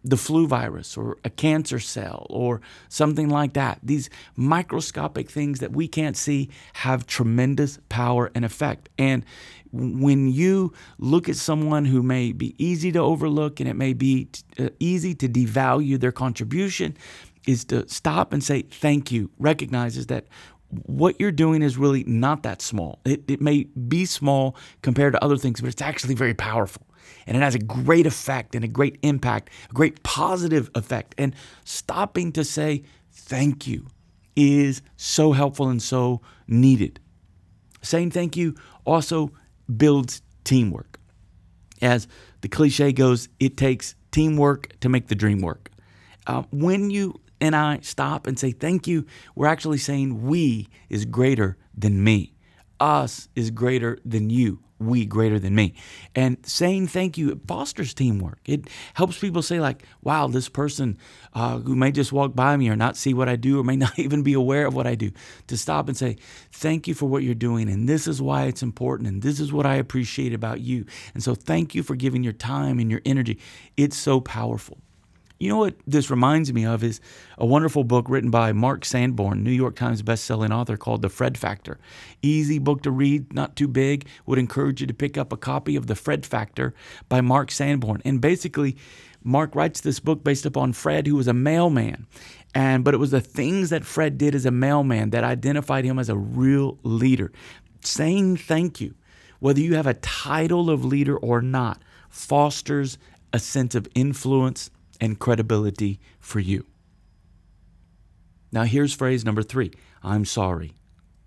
The 0.03 0.17
flu 0.17 0.47
virus 0.47 0.95
or 0.95 1.17
a 1.25 1.29
cancer 1.29 1.79
cell 1.79 2.27
or 2.29 2.61
something 2.87 3.27
like 3.29 3.53
that. 3.53 3.79
These 3.83 4.09
microscopic 4.37 5.29
things 5.29 5.59
that 5.59 5.73
we 5.73 5.87
can't 5.87 6.15
see 6.15 6.49
have 6.73 7.05
tremendous 7.05 7.79
power 7.89 8.31
and 8.33 8.45
effect. 8.45 8.87
And 8.97 9.25
when 9.73 10.29
you 10.29 10.71
look 10.97 11.27
at 11.27 11.35
someone 11.35 11.83
who 11.83 12.01
may 12.01 12.31
be 12.31 12.55
easy 12.57 12.91
to 12.93 12.99
overlook 12.99 13.59
and 13.59 13.67
it 13.67 13.75
may 13.75 13.91
be 13.91 14.29
uh, 14.57 14.69
easy 14.79 15.13
to 15.15 15.27
devalue 15.27 15.99
their 15.99 16.13
contribution, 16.13 16.95
is 17.45 17.65
to 17.65 17.87
stop 17.89 18.33
and 18.33 18.43
say 18.43 18.61
thank 18.61 19.11
you, 19.11 19.29
recognizes 19.39 20.07
that 20.07 20.25
what 20.69 21.19
you're 21.19 21.31
doing 21.31 21.61
is 21.61 21.77
really 21.77 22.03
not 22.05 22.43
that 22.43 22.61
small. 22.61 22.99
It, 23.05 23.29
it 23.29 23.41
may 23.41 23.63
be 23.65 24.05
small 24.05 24.55
compared 24.81 25.13
to 25.13 25.23
other 25.23 25.37
things, 25.37 25.61
but 25.61 25.69
it's 25.69 25.81
actually 25.81 26.15
very 26.15 26.33
powerful. 26.33 26.84
And 27.27 27.35
it 27.35 27.41
has 27.41 27.55
a 27.55 27.59
great 27.59 28.05
effect 28.05 28.55
and 28.55 28.63
a 28.63 28.67
great 28.67 28.97
impact, 29.01 29.49
a 29.69 29.73
great 29.73 30.03
positive 30.03 30.69
effect. 30.75 31.15
And 31.17 31.35
stopping 31.63 32.31
to 32.33 32.43
say 32.43 32.83
thank 33.11 33.65
you 33.65 33.87
is 34.35 34.81
so 34.97 35.31
helpful 35.31 35.69
and 35.69 35.81
so 35.81 36.21
needed. 36.47 36.99
Saying 37.81 38.11
thank 38.11 38.35
you 38.35 38.55
also 38.85 39.31
builds 39.75 40.21
teamwork. 40.43 40.99
As 41.81 42.07
the 42.41 42.47
cliche 42.47 42.91
goes, 42.91 43.29
it 43.39 43.57
takes 43.57 43.95
teamwork 44.11 44.79
to 44.79 44.89
make 44.89 45.07
the 45.07 45.15
dream 45.15 45.41
work. 45.41 45.71
Uh, 46.27 46.43
when 46.51 46.89
you 46.89 47.19
and 47.41 47.55
I 47.55 47.79
stop 47.81 48.27
and 48.27 48.39
say 48.39 48.51
thank 48.51 48.87
you, 48.87 49.05
we're 49.35 49.47
actually 49.47 49.77
saying 49.77 50.23
we 50.23 50.67
is 50.89 51.05
greater 51.05 51.57
than 51.77 52.03
me. 52.03 52.33
Us 52.79 53.29
is 53.35 53.51
greater 53.51 53.99
than 54.05 54.29
you. 54.29 54.59
We 54.77 55.05
greater 55.05 55.39
than 55.39 55.55
me. 55.55 55.73
And 56.15 56.37
saying 56.45 56.87
thank 56.87 57.17
you 57.17 57.39
fosters 57.47 57.93
teamwork. 57.93 58.39
It 58.45 58.69
helps 58.93 59.17
people 59.17 59.41
say, 59.41 59.59
like, 59.59 59.83
wow, 60.01 60.27
this 60.27 60.49
person 60.49 60.97
uh, 61.33 61.59
who 61.59 61.75
may 61.75 61.91
just 61.91 62.11
walk 62.11 62.35
by 62.35 62.57
me 62.57 62.67
or 62.69 62.75
not 62.75 62.97
see 62.97 63.13
what 63.13 63.29
I 63.29 63.37
do 63.37 63.59
or 63.59 63.63
may 63.63 63.75
not 63.77 63.97
even 63.97 64.21
be 64.21 64.33
aware 64.33 64.65
of 64.67 64.75
what 64.75 64.85
I 64.85 64.95
do, 64.95 65.11
to 65.47 65.57
stop 65.57 65.87
and 65.87 65.95
say, 65.95 66.17
thank 66.51 66.87
you 66.87 66.93
for 66.93 67.07
what 67.07 67.23
you're 67.23 67.35
doing. 67.35 67.69
And 67.69 67.87
this 67.87 68.05
is 68.07 68.21
why 68.21 68.45
it's 68.45 68.63
important. 68.63 69.07
And 69.07 69.21
this 69.21 69.39
is 69.39 69.53
what 69.53 69.65
I 69.65 69.75
appreciate 69.75 70.33
about 70.33 70.59
you. 70.59 70.85
And 71.13 71.23
so 71.23 71.35
thank 71.35 71.73
you 71.73 71.81
for 71.81 71.95
giving 71.95 72.23
your 72.23 72.33
time 72.33 72.79
and 72.79 72.91
your 72.91 73.01
energy. 73.05 73.39
It's 73.77 73.97
so 73.97 74.19
powerful. 74.19 74.79
You 75.45 75.51
know 75.51 75.57
what 75.57 75.75
this 75.85 76.09
reminds 76.09 76.51
me 76.51 76.65
of 76.65 76.83
is 76.83 76.99
a 77.37 77.45
wonderful 77.45 77.83
book 77.83 78.09
written 78.09 78.31
by 78.31 78.51
Mark 78.51 78.83
Sanborn, 78.83 79.43
New 79.43 79.51
York 79.51 79.75
Times 79.75 80.01
bestselling 80.01 80.49
author 80.49 80.75
called 80.75 81.03
The 81.03 81.09
Fred 81.09 81.37
Factor. 81.37 81.77
Easy 82.23 82.57
book 82.57 82.81
to 82.81 82.89
read, 82.89 83.31
not 83.31 83.55
too 83.55 83.67
big. 83.67 84.07
Would 84.25 84.39
encourage 84.39 84.81
you 84.81 84.87
to 84.87 84.93
pick 84.95 85.19
up 85.19 85.31
a 85.31 85.37
copy 85.37 85.75
of 85.75 85.85
The 85.85 85.93
Fred 85.93 86.25
Factor 86.25 86.73
by 87.09 87.21
Mark 87.21 87.51
Sanborn. 87.51 88.01
And 88.03 88.19
basically, 88.19 88.75
Mark 89.23 89.53
writes 89.53 89.81
this 89.81 89.99
book 89.99 90.23
based 90.23 90.47
upon 90.47 90.73
Fred, 90.73 91.05
who 91.05 91.15
was 91.15 91.27
a 91.27 91.33
mailman. 91.33 92.07
And 92.55 92.83
but 92.83 92.95
it 92.95 92.97
was 92.97 93.11
the 93.11 93.21
things 93.21 93.69
that 93.69 93.85
Fred 93.85 94.17
did 94.17 94.33
as 94.33 94.47
a 94.47 94.51
mailman 94.51 95.11
that 95.11 95.23
identified 95.23 95.85
him 95.85 95.99
as 95.99 96.09
a 96.09 96.17
real 96.17 96.79
leader. 96.81 97.31
Saying 97.81 98.37
thank 98.37 98.81
you, 98.81 98.95
whether 99.37 99.59
you 99.59 99.75
have 99.75 99.85
a 99.85 99.93
title 99.93 100.71
of 100.71 100.83
leader 100.83 101.15
or 101.15 101.39
not, 101.43 101.83
fosters 102.09 102.97
a 103.31 103.37
sense 103.37 103.75
of 103.75 103.87
influence 103.93 104.71
and 104.99 105.19
credibility 105.19 105.99
for 106.19 106.39
you. 106.39 106.65
Now, 108.51 108.63
here's 108.63 108.93
phrase 108.93 109.25
number 109.25 109.43
three 109.43 109.71
I'm 110.03 110.25
sorry. 110.25 110.73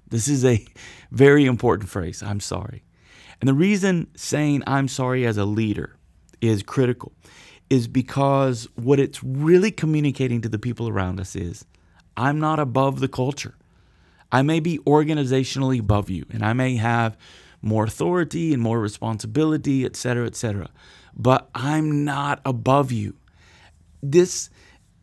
This 0.08 0.28
is 0.28 0.44
a 0.44 0.66
very 1.10 1.44
important 1.44 1.88
phrase. 1.90 2.22
I'm 2.22 2.40
sorry. 2.40 2.84
And 3.40 3.48
the 3.48 3.54
reason 3.54 4.08
saying 4.16 4.62
I'm 4.66 4.88
sorry 4.88 5.26
as 5.26 5.36
a 5.36 5.44
leader 5.44 5.96
is 6.40 6.62
critical 6.62 7.12
is 7.70 7.86
because 7.86 8.66
what 8.74 8.98
it's 8.98 9.22
really 9.22 9.70
communicating 9.70 10.40
to 10.40 10.48
the 10.48 10.58
people 10.58 10.88
around 10.88 11.20
us 11.20 11.36
is 11.36 11.64
I'm 12.16 12.40
not 12.40 12.58
above 12.58 13.00
the 13.00 13.08
culture. 13.08 13.54
I 14.32 14.42
may 14.42 14.60
be 14.60 14.78
organizationally 14.78 15.80
above 15.80 16.10
you 16.10 16.24
and 16.30 16.44
I 16.44 16.52
may 16.52 16.76
have 16.76 17.16
more 17.62 17.84
authority 17.84 18.52
and 18.52 18.62
more 18.62 18.80
responsibility, 18.80 19.84
et 19.84 19.96
cetera, 19.96 20.26
et 20.26 20.36
cetera, 20.36 20.70
but 21.14 21.48
I'm 21.54 22.04
not 22.04 22.40
above 22.44 22.92
you 22.92 23.16
this 24.02 24.50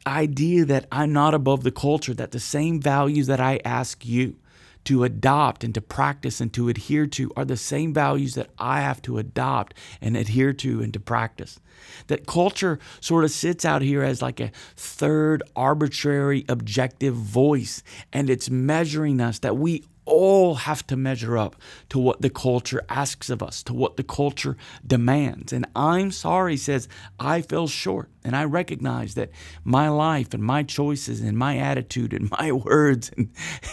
idea 0.08 0.66
that 0.66 0.86
I'm 0.92 1.14
not 1.14 1.34
above 1.34 1.64
the 1.64 1.72
culture, 1.72 2.14
that 2.14 2.32
the 2.32 2.40
same 2.40 2.80
values 2.80 3.28
that 3.28 3.40
I 3.40 3.60
ask 3.66 4.06
you 4.06 4.38
to 4.86 5.04
adopt 5.04 5.64
and 5.64 5.74
to 5.74 5.82
practice 5.82 6.40
and 6.40 6.54
to 6.54 6.70
adhere 6.70 7.08
to 7.08 7.32
are 7.36 7.46
the 7.46 7.58
same 7.58 7.94
values 7.94 8.36
that 8.36 8.52
I 8.58 8.82
have 8.82 9.02
to 9.04 9.18
adopt 9.18 9.74
and 10.00 10.16
adhere 10.16 10.54
to 10.54 10.82
and 10.82 10.94
to 10.94 11.00
practice. 11.00 11.60
That 12.08 12.28
culture 12.28 12.80
sort 13.02 13.24
of 13.24 13.32
sits 13.32 13.66
out 13.66 13.82
here 13.82 14.04
as 14.04 14.22
like 14.22 14.40
a 14.40 14.52
third 14.76 15.44
arbitrary 15.56 16.46
objective 16.48 17.16
voice 17.16 17.84
and 18.14 18.30
it's 18.30 18.50
measuring 18.50 19.20
us 19.20 19.40
that 19.40 19.58
we 19.58 19.84
all 20.06 20.56
have 20.56 20.86
to 20.88 20.96
measure 20.96 21.38
up 21.38 21.56
to 21.90 22.00
what 22.00 22.22
the 22.22 22.30
culture 22.30 22.84
asks 22.90 23.30
of 23.30 23.42
us, 23.42 23.64
to 23.64 23.74
what 23.74 23.98
the 23.98 24.04
culture 24.04 24.56
demands. 24.86 25.52
And 25.52 25.66
I'm 25.76 26.12
sorry 26.12 26.58
says, 26.58 26.88
I 27.20 27.42
fell 27.42 27.68
short. 27.68 28.10
And 28.24 28.36
I 28.36 28.44
recognize 28.46 29.14
that 29.16 29.30
my 29.64 29.90
life 29.90 30.34
and 30.34 30.42
my 30.42 30.64
choices 30.64 31.22
and 31.22 31.38
my 31.38 31.58
attitude 31.58 32.14
and 32.14 32.32
my 32.32 32.52
words 32.66 33.12
and, 33.16 33.30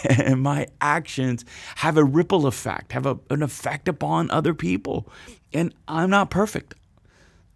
and 0.07 0.41
my 0.41 0.67
actions 0.79 1.43
have 1.77 1.97
a 1.97 2.03
ripple 2.03 2.45
effect, 2.45 2.91
have 2.91 3.05
a, 3.05 3.17
an 3.29 3.41
effect 3.41 3.87
upon 3.87 4.29
other 4.29 4.53
people. 4.53 5.09
And 5.53 5.73
I'm 5.87 6.09
not 6.09 6.29
perfect. 6.29 6.75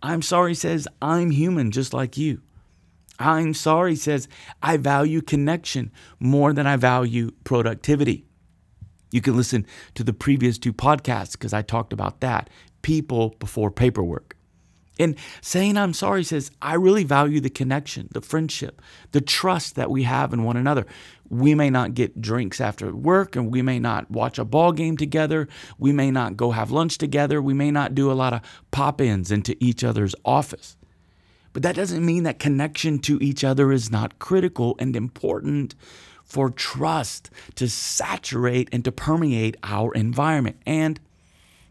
I'm 0.01 0.21
sorry 0.21 0.53
says, 0.53 0.87
I'm 1.01 1.31
human 1.31 1.71
just 1.71 1.93
like 1.93 2.17
you. 2.17 2.41
I'm 3.19 3.55
sorry 3.55 3.95
says, 3.95 4.27
I 4.61 4.77
value 4.77 5.21
connection 5.21 5.91
more 6.19 6.53
than 6.53 6.67
I 6.67 6.75
value 6.75 7.31
productivity. 7.43 8.26
You 9.11 9.21
can 9.21 9.35
listen 9.35 9.65
to 9.95 10.03
the 10.03 10.13
previous 10.13 10.57
two 10.57 10.73
podcasts 10.73 11.33
because 11.33 11.53
I 11.53 11.61
talked 11.61 11.93
about 11.93 12.21
that 12.21 12.49
people 12.81 13.35
before 13.39 13.71
paperwork. 13.71 14.35
And 14.99 15.15
saying 15.41 15.77
I'm 15.77 15.93
sorry 15.93 16.23
says, 16.23 16.51
I 16.61 16.73
really 16.73 17.03
value 17.03 17.39
the 17.39 17.49
connection, 17.49 18.09
the 18.11 18.21
friendship, 18.21 18.81
the 19.11 19.21
trust 19.21 19.75
that 19.75 19.91
we 19.91 20.03
have 20.03 20.33
in 20.33 20.43
one 20.43 20.57
another. 20.57 20.85
We 21.29 21.53
may 21.53 21.69
not 21.69 21.93
get 21.93 22.21
drinks 22.21 22.59
after 22.59 22.95
work 22.95 23.35
and 23.35 23.51
we 23.51 23.61
may 23.61 23.79
not 23.79 24.09
watch 24.09 24.39
a 24.39 24.45
ball 24.45 24.71
game 24.71 24.97
together. 24.97 25.47
We 25.77 25.91
may 25.91 26.09
not 26.09 26.37
go 26.37 26.51
have 26.51 26.71
lunch 26.71 26.97
together. 26.97 27.41
We 27.41 27.53
may 27.53 27.69
not 27.69 27.93
do 27.93 28.11
a 28.11 28.13
lot 28.13 28.33
of 28.33 28.41
pop 28.71 29.01
ins 29.01 29.31
into 29.31 29.55
each 29.59 29.83
other's 29.83 30.15
office. 30.25 30.77
But 31.53 31.63
that 31.63 31.75
doesn't 31.75 32.05
mean 32.05 32.23
that 32.23 32.39
connection 32.39 32.99
to 32.99 33.17
each 33.21 33.43
other 33.43 33.71
is 33.71 33.91
not 33.91 34.19
critical 34.19 34.75
and 34.79 34.95
important 34.95 35.75
for 36.27 36.49
trust 36.49 37.31
to 37.55 37.69
saturate 37.69 38.69
and 38.71 38.83
to 38.83 38.91
permeate 38.91 39.55
our 39.63 39.93
environment. 39.93 40.57
And 40.65 40.99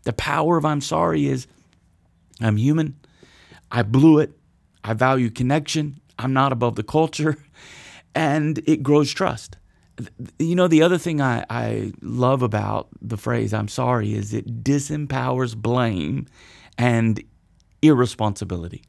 the 0.04 0.14
power 0.14 0.56
of 0.56 0.64
I'm 0.64 0.80
sorry 0.80 1.26
is 1.26 1.46
I'm 2.40 2.56
human. 2.56 2.96
I 3.70 3.82
blew 3.82 4.18
it. 4.18 4.32
I 4.82 4.94
value 4.94 5.30
connection. 5.30 6.00
I'm 6.18 6.32
not 6.32 6.52
above 6.52 6.74
the 6.74 6.82
culture. 6.82 7.36
And 8.14 8.62
it 8.66 8.82
grows 8.82 9.12
trust. 9.12 9.58
You 10.38 10.54
know, 10.54 10.68
the 10.68 10.80
other 10.80 10.96
thing 10.96 11.20
I, 11.20 11.44
I 11.50 11.92
love 12.00 12.40
about 12.40 12.88
the 13.02 13.18
phrase 13.18 13.52
I'm 13.52 13.68
sorry 13.68 14.14
is 14.14 14.32
it 14.32 14.64
disempowers 14.64 15.54
blame 15.54 16.26
and 16.78 17.22
irresponsibility. 17.82 18.84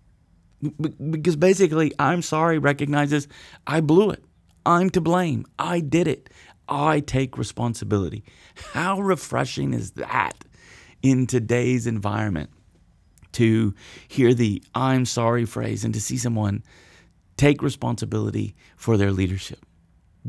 Because 1.11 1.35
basically, 1.35 1.91
I'm 1.99 2.21
sorry 2.21 2.57
recognizes 2.57 3.27
I 3.67 3.81
blew 3.81 4.11
it. 4.11 4.23
I'm 4.67 4.89
to 4.89 5.01
blame. 5.01 5.45
I 5.57 5.79
did 5.79 6.09
it. 6.09 6.29
I 6.67 6.99
take 6.99 7.37
responsibility. 7.37 8.25
How 8.73 8.99
refreshing 8.99 9.73
is 9.73 9.91
that 9.91 10.43
in 11.01 11.25
today's 11.25 11.87
environment 11.87 12.49
to 13.31 13.73
hear 14.09 14.33
the 14.33 14.61
I'm 14.75 15.05
sorry 15.05 15.45
phrase 15.45 15.85
and 15.85 15.93
to 15.93 16.01
see 16.01 16.17
someone 16.17 16.63
take 17.37 17.63
responsibility 17.63 18.57
for 18.75 18.97
their 18.97 19.13
leadership? 19.13 19.65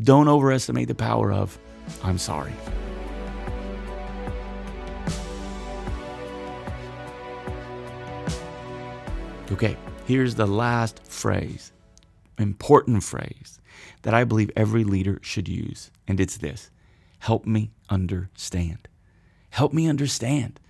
Don't 0.00 0.28
overestimate 0.28 0.87
the 0.87 0.95
power 0.95 1.33
of 1.33 1.59
I'm 2.04 2.18
sorry. 2.18 2.52
Okay, 9.50 9.76
here's 10.07 10.37
the 10.37 10.47
last 10.47 11.02
phrase, 11.09 11.73
important 12.38 13.02
phrase 13.02 13.61
that 14.02 14.14
I 14.14 14.25
believe 14.25 14.50
every 14.57 14.85
leader 14.85 15.18
should 15.23 15.49
use, 15.49 15.90
and 16.07 16.21
it's 16.21 16.37
this 16.37 16.71
help 17.21 17.47
me 17.47 17.73
understand. 17.90 18.88
Help 19.50 19.73
me 19.73 19.88
understand. 19.88 20.61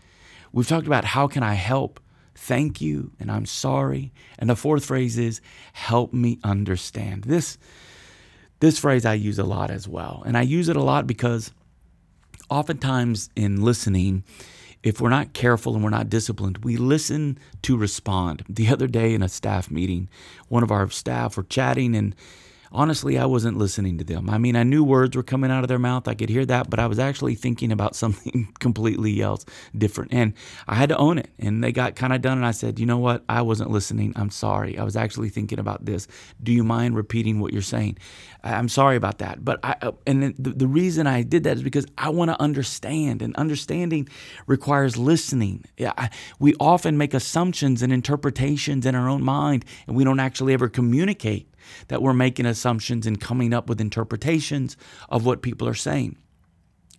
We've 0.52 0.66
talked 0.66 0.86
about 0.86 1.04
how 1.04 1.26
can 1.26 1.42
I 1.42 1.54
help? 1.54 2.00
Thank 2.34 2.80
you, 2.80 3.12
and 3.18 3.30
I'm 3.30 3.46
sorry. 3.46 4.12
And 4.38 4.48
the 4.48 4.56
fourth 4.56 4.84
phrase 4.84 5.18
is 5.18 5.40
help 5.72 6.12
me 6.12 6.38
understand. 6.42 7.24
This 7.24 7.58
this 8.60 8.78
phrase 8.78 9.04
I 9.04 9.14
use 9.14 9.38
a 9.38 9.44
lot 9.44 9.70
as 9.70 9.86
well. 9.86 10.22
And 10.26 10.36
I 10.36 10.42
use 10.42 10.68
it 10.68 10.76
a 10.76 10.82
lot 10.82 11.06
because 11.06 11.52
oftentimes 12.50 13.30
in 13.36 13.62
listening, 13.62 14.24
if 14.82 15.00
we're 15.00 15.08
not 15.08 15.32
careful 15.32 15.74
and 15.74 15.82
we're 15.82 15.90
not 15.90 16.08
disciplined, 16.08 16.58
we 16.58 16.76
listen 16.76 17.38
to 17.62 17.76
respond. 17.76 18.44
The 18.48 18.68
other 18.68 18.86
day 18.86 19.14
in 19.14 19.22
a 19.22 19.28
staff 19.28 19.70
meeting, 19.70 20.08
one 20.48 20.62
of 20.62 20.70
our 20.70 20.88
staff 20.90 21.36
were 21.36 21.42
chatting 21.42 21.94
and 21.94 22.14
honestly, 22.72 23.18
I 23.18 23.26
wasn't 23.26 23.58
listening 23.58 23.98
to 23.98 24.04
them. 24.04 24.28
I 24.30 24.38
mean, 24.38 24.56
I 24.56 24.62
knew 24.62 24.84
words 24.84 25.16
were 25.16 25.22
coming 25.22 25.50
out 25.50 25.64
of 25.64 25.68
their 25.68 25.78
mouth. 25.78 26.08
I 26.08 26.14
could 26.14 26.28
hear 26.28 26.46
that, 26.46 26.70
but 26.70 26.78
I 26.78 26.86
was 26.86 26.98
actually 26.98 27.34
thinking 27.34 27.72
about 27.72 27.96
something 28.02 28.52
completely 28.58 29.20
else, 29.20 29.44
different. 29.76 30.12
And 30.12 30.34
I 30.66 30.74
had 30.74 30.88
to 30.90 30.96
own 30.96 31.18
it. 31.18 31.30
And 31.38 31.62
they 31.62 31.72
got 31.72 31.96
kind 31.96 32.12
of 32.12 32.20
done. 32.20 32.38
And 32.38 32.46
I 32.46 32.52
said, 32.52 32.78
you 32.78 32.86
know 32.86 32.98
what? 32.98 33.24
I 33.28 33.42
wasn't 33.42 33.70
listening. 33.70 34.12
I'm 34.16 34.30
sorry. 34.30 34.78
I 34.78 34.84
was 34.84 34.96
actually 34.96 35.28
thinking 35.28 35.58
about 35.58 35.84
this. 35.84 36.08
Do 36.42 36.52
you 36.52 36.64
mind 36.64 36.96
repeating 36.96 37.40
what 37.40 37.52
you're 37.52 37.62
saying? 37.62 37.98
I'm 38.44 38.68
sorry 38.68 38.96
about 38.96 39.18
that. 39.18 39.44
But 39.44 39.60
I, 39.62 39.74
uh, 39.82 39.92
and 40.06 40.34
the, 40.38 40.50
the 40.50 40.68
reason 40.68 41.06
I 41.06 41.22
did 41.22 41.44
that 41.44 41.56
is 41.56 41.62
because 41.62 41.86
I 41.96 42.10
want 42.10 42.30
to 42.30 42.40
understand. 42.40 43.22
And 43.22 43.34
understanding 43.36 44.08
requires 44.46 44.96
listening. 44.96 45.64
Yeah, 45.76 45.92
I, 45.98 46.10
we 46.38 46.54
often 46.60 46.96
make 46.96 47.14
assumptions 47.14 47.82
and 47.82 47.92
interpretations 47.92 48.86
in 48.86 48.94
our 48.94 49.08
own 49.08 49.22
mind, 49.22 49.64
and 49.86 49.96
we 49.96 50.04
don't 50.04 50.20
actually 50.20 50.52
ever 50.52 50.68
communicate 50.68 51.47
that 51.88 52.02
we're 52.02 52.12
making 52.12 52.46
assumptions 52.46 53.06
and 53.06 53.20
coming 53.20 53.52
up 53.52 53.68
with 53.68 53.80
interpretations 53.80 54.76
of 55.08 55.24
what 55.24 55.42
people 55.42 55.68
are 55.68 55.74
saying. 55.74 56.16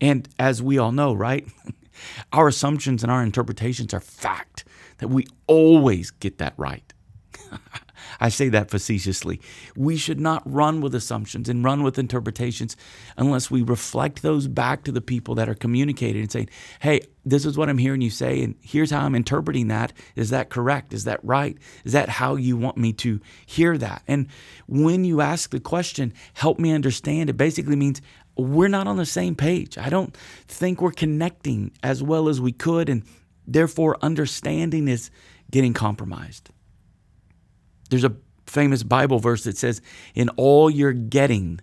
And 0.02 0.28
as 0.40 0.62
we 0.62 0.78
all 0.78 0.92
know, 0.92 1.14
right? 1.14 1.48
our 2.34 2.48
assumptions 2.48 3.04
and 3.04 3.12
our 3.12 3.24
interpretations 3.24 3.94
are 3.94 4.00
fact, 4.00 4.64
that 5.00 5.10
we 5.10 5.28
always 5.48 6.12
get 6.12 6.38
that 6.38 6.54
right. 6.58 6.94
I 8.20 8.30
say 8.30 8.50
that 8.50 8.70
facetiously. 8.70 9.42
We 9.75 9.98
should 9.98 10.20
not 10.20 10.42
run 10.46 10.82
with 10.82 10.96
assumptions 10.96 11.50
and 11.50 11.63
run 11.63 11.84
with 11.84 12.00
interpretations 12.00 12.75
unless 13.18 13.50
we 13.50 13.62
reflect 13.62 14.22
those 14.22 14.48
back 14.48 14.84
to 14.84 14.92
the 14.92 15.01
people 15.01 15.36
that 15.36 15.50
are 15.50 15.56
communicating 15.56 16.22
and 16.22 16.32
saying, 16.32 16.50
hey, 16.80 17.01
this 17.25 17.46
is 17.46 17.58
what 17.58 17.70
I'm 17.70 17.78
hearing 17.78 18.01
you 18.01 18.10
say, 18.10 18.42
and 18.42 18.56
here's 18.62 18.92
how 18.92 19.01
I'm 19.01 19.16
interpreting 19.16 19.68
that. 19.68 19.94
Is 20.16 20.30
that 20.32 20.50
correct? 20.50 20.94
Is 20.94 21.04
that 21.04 21.24
right? 21.24 21.58
Is 21.84 21.94
that 21.94 22.10
how 22.10 22.36
you 22.36 22.58
want 22.58 22.78
me 22.78 22.94
to 22.94 23.20
hear 23.46 23.78
that? 23.78 24.04
And 24.08 24.28
when 24.68 25.04
you 25.04 25.22
ask 25.22 25.51
the 25.51 25.60
question, 25.60 26.13
help 26.34 26.60
me 26.60 26.72
understand, 26.72 27.30
it 27.30 27.38
basically 27.38 27.75
means 27.75 28.01
we're 28.38 28.70
not 28.70 28.88
on 28.88 28.98
the 28.98 29.06
same 29.06 29.36
page. 29.36 29.78
I 29.78 29.89
don't 29.89 30.16
think 30.48 30.82
we're 30.82 30.92
connecting 30.92 31.72
as 31.84 32.01
well 32.01 32.30
as 32.30 32.39
we 32.39 32.51
could, 32.53 32.90
and 32.90 33.03
therefore 33.46 33.98
understanding 34.01 34.88
is 34.88 35.12
getting 35.51 35.74
compromised. 35.74 36.50
There's 37.90 38.04
a 38.04 38.16
famous 38.46 38.84
Bible 38.84 39.20
verse 39.20 39.44
that 39.44 39.58
says, 39.58 39.82
In 40.16 40.30
all 40.30 40.70
you're 40.70 40.94
getting, 40.94 41.62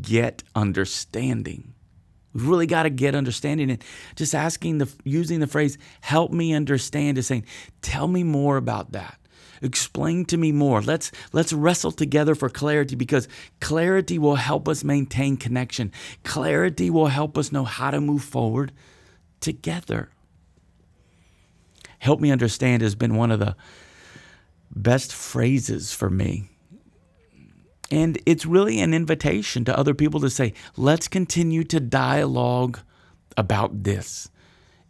get 0.00 0.42
understanding. 0.54 1.74
We've 2.32 2.46
really 2.46 2.66
got 2.66 2.84
to 2.84 2.90
get 2.90 3.14
understanding. 3.14 3.70
And 3.70 3.82
just 4.16 4.34
asking 4.34 4.78
the 4.78 4.92
using 5.04 5.40
the 5.40 5.46
phrase, 5.46 5.78
help 6.00 6.30
me 6.32 6.52
understand, 6.54 7.18
is 7.18 7.26
saying, 7.26 7.46
tell 7.82 8.06
me 8.06 8.22
more 8.22 8.56
about 8.56 8.92
that. 8.92 9.18
Explain 9.60 10.24
to 10.26 10.36
me 10.36 10.52
more. 10.52 10.80
Let's 10.80 11.10
let's 11.32 11.52
wrestle 11.52 11.90
together 11.90 12.34
for 12.34 12.48
clarity 12.48 12.94
because 12.94 13.26
clarity 13.60 14.18
will 14.18 14.36
help 14.36 14.68
us 14.68 14.84
maintain 14.84 15.36
connection. 15.36 15.90
Clarity 16.22 16.90
will 16.90 17.08
help 17.08 17.36
us 17.36 17.50
know 17.50 17.64
how 17.64 17.90
to 17.90 18.00
move 18.00 18.22
forward 18.22 18.72
together. 19.40 20.10
Help 21.98 22.20
me 22.20 22.30
understand 22.30 22.82
has 22.82 22.94
been 22.94 23.16
one 23.16 23.32
of 23.32 23.40
the 23.40 23.56
best 24.82 25.14
phrases 25.14 25.92
for 25.92 26.10
me. 26.10 26.50
And 27.90 28.20
it's 28.26 28.44
really 28.44 28.80
an 28.80 28.92
invitation 28.92 29.64
to 29.64 29.78
other 29.78 29.94
people 29.94 30.20
to 30.20 30.30
say, 30.30 30.52
let's 30.76 31.08
continue 31.08 31.64
to 31.64 31.80
dialogue 31.80 32.80
about 33.36 33.84
this. 33.84 34.28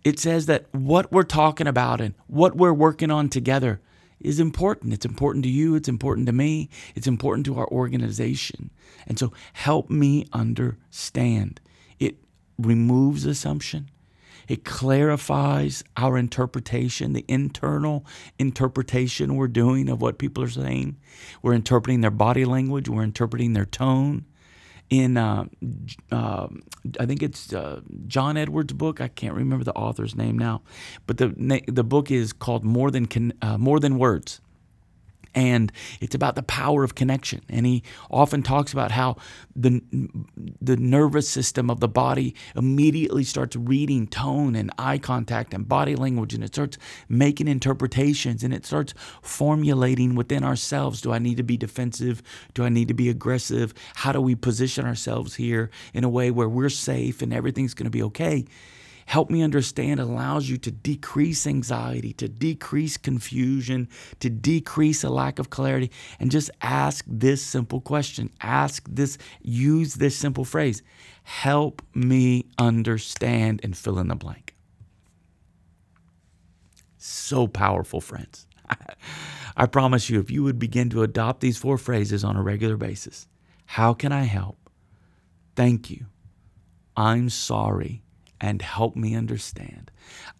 It 0.04 0.18
says 0.18 0.46
that 0.46 0.66
what 0.72 1.12
we're 1.12 1.22
talking 1.22 1.66
about 1.66 2.00
and 2.00 2.14
what 2.26 2.56
we're 2.56 2.72
working 2.72 3.10
on 3.10 3.28
together 3.28 3.80
is 4.20 4.40
important. 4.40 4.92
It's 4.92 5.06
important 5.06 5.44
to 5.44 5.50
you, 5.50 5.74
it's 5.74 5.88
important 5.88 6.26
to 6.26 6.32
me, 6.32 6.70
it's 6.94 7.06
important 7.06 7.46
to 7.46 7.58
our 7.58 7.68
organization. 7.68 8.70
And 9.06 9.18
so 9.18 9.32
help 9.52 9.90
me 9.90 10.26
understand. 10.32 11.60
It 12.00 12.16
removes 12.58 13.26
assumption, 13.26 13.90
it 14.48 14.64
clarifies 14.64 15.84
our 15.96 16.16
interpretation, 16.16 17.12
the 17.12 17.24
internal 17.28 18.04
interpretation 18.38 19.36
we're 19.36 19.46
doing 19.46 19.88
of 19.88 20.00
what 20.00 20.18
people 20.18 20.42
are 20.42 20.48
saying. 20.48 20.96
We're 21.42 21.54
interpreting 21.54 22.00
their 22.00 22.10
body 22.10 22.44
language, 22.44 22.88
we're 22.88 23.04
interpreting 23.04 23.52
their 23.52 23.66
tone. 23.66 24.24
In, 24.90 25.18
uh, 25.18 25.44
uh, 26.10 26.48
I 26.98 27.04
think 27.04 27.22
it's 27.22 27.52
uh, 27.52 27.82
John 28.06 28.38
Edwards' 28.38 28.72
book. 28.72 29.02
I 29.02 29.08
can't 29.08 29.34
remember 29.34 29.62
the 29.62 29.74
author's 29.74 30.16
name 30.16 30.38
now, 30.38 30.62
but 31.06 31.18
the 31.18 31.62
the 31.68 31.84
book 31.84 32.10
is 32.10 32.32
called 32.32 32.64
More 32.64 32.90
Than 32.90 33.34
uh, 33.42 33.58
More 33.58 33.80
Than 33.80 33.98
Words 33.98 34.40
and 35.34 35.72
it's 36.00 36.14
about 36.14 36.34
the 36.34 36.42
power 36.42 36.84
of 36.84 36.94
connection. 36.94 37.42
And 37.48 37.66
he 37.66 37.82
often 38.10 38.42
talks 38.42 38.72
about 38.72 38.90
how 38.90 39.16
the 39.54 39.82
the 40.60 40.76
nervous 40.76 41.28
system 41.28 41.70
of 41.70 41.80
the 41.80 41.88
body 41.88 42.34
immediately 42.56 43.24
starts 43.24 43.56
reading 43.56 44.06
tone 44.06 44.54
and 44.54 44.70
eye 44.78 44.98
contact 44.98 45.54
and 45.54 45.68
body 45.68 45.94
language 45.94 46.34
and 46.34 46.44
it 46.44 46.54
starts 46.54 46.78
making 47.08 47.48
interpretations 47.48 48.42
and 48.42 48.52
it 48.54 48.64
starts 48.64 48.94
formulating 49.22 50.14
within 50.14 50.44
ourselves 50.44 51.00
do 51.00 51.12
i 51.12 51.18
need 51.18 51.36
to 51.36 51.42
be 51.42 51.56
defensive? 51.56 52.22
Do 52.54 52.64
i 52.64 52.68
need 52.68 52.88
to 52.88 52.94
be 52.94 53.08
aggressive? 53.08 53.74
How 53.96 54.12
do 54.12 54.20
we 54.20 54.34
position 54.34 54.86
ourselves 54.86 55.34
here 55.34 55.70
in 55.92 56.04
a 56.04 56.08
way 56.08 56.30
where 56.30 56.48
we're 56.48 56.68
safe 56.68 57.22
and 57.22 57.32
everything's 57.32 57.74
going 57.74 57.84
to 57.86 57.90
be 57.90 58.02
okay 58.02 58.46
Help 59.08 59.30
me 59.30 59.40
understand 59.40 60.00
allows 60.00 60.50
you 60.50 60.58
to 60.58 60.70
decrease 60.70 61.46
anxiety, 61.46 62.12
to 62.12 62.28
decrease 62.28 62.98
confusion, 62.98 63.88
to 64.20 64.28
decrease 64.28 65.02
a 65.02 65.08
lack 65.08 65.38
of 65.38 65.48
clarity, 65.48 65.90
and 66.20 66.30
just 66.30 66.50
ask 66.60 67.06
this 67.08 67.42
simple 67.42 67.80
question. 67.80 68.28
Ask 68.42 68.86
this, 68.86 69.16
use 69.40 69.94
this 69.94 70.14
simple 70.14 70.44
phrase 70.44 70.82
Help 71.22 71.80
me 71.94 72.44
understand 72.58 73.60
and 73.62 73.74
fill 73.74 73.98
in 73.98 74.08
the 74.08 74.14
blank. 74.14 74.54
So 76.98 77.46
powerful, 77.46 78.02
friends. 78.02 78.46
I 79.56 79.64
promise 79.64 80.10
you, 80.10 80.20
if 80.20 80.30
you 80.30 80.42
would 80.42 80.58
begin 80.58 80.90
to 80.90 81.02
adopt 81.02 81.40
these 81.40 81.56
four 81.56 81.78
phrases 81.78 82.24
on 82.24 82.36
a 82.36 82.42
regular 82.42 82.76
basis 82.76 83.26
how 83.64 83.94
can 83.94 84.12
I 84.12 84.24
help? 84.24 84.58
Thank 85.56 85.88
you. 85.88 86.06
I'm 86.94 87.30
sorry 87.30 88.02
and 88.40 88.62
help 88.62 88.96
me 88.96 89.14
understand. 89.14 89.90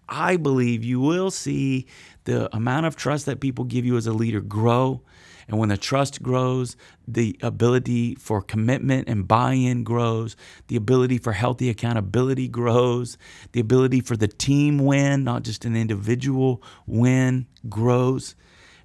I 0.08 0.36
believe 0.36 0.84
you 0.84 1.00
will 1.00 1.30
see 1.30 1.86
the 2.24 2.54
amount 2.54 2.86
of 2.86 2.96
trust 2.96 3.26
that 3.26 3.40
people 3.40 3.64
give 3.64 3.84
you 3.84 3.96
as 3.96 4.06
a 4.06 4.12
leader 4.12 4.40
grow. 4.40 5.02
And 5.48 5.58
when 5.58 5.70
the 5.70 5.78
trust 5.78 6.22
grows, 6.22 6.76
the 7.06 7.38
ability 7.42 8.14
for 8.16 8.42
commitment 8.42 9.08
and 9.08 9.26
buy 9.26 9.54
in 9.54 9.82
grows, 9.82 10.36
the 10.66 10.76
ability 10.76 11.18
for 11.18 11.32
healthy 11.32 11.70
accountability 11.70 12.48
grows, 12.48 13.16
the 13.52 13.60
ability 13.60 14.00
for 14.00 14.16
the 14.16 14.28
team 14.28 14.78
win, 14.78 15.24
not 15.24 15.44
just 15.44 15.64
an 15.64 15.74
individual 15.74 16.62
win, 16.86 17.46
grows 17.68 18.34